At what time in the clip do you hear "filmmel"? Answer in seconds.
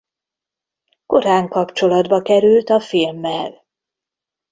2.79-3.65